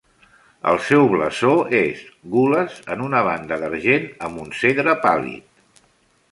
[0.69, 1.51] El seu blasó
[1.81, 2.01] és
[2.37, 5.85] "gules en una banda d'argent amb un cedre pàl·lid".